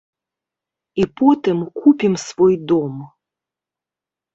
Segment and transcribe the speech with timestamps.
[1.03, 2.93] І потым купім свой дом.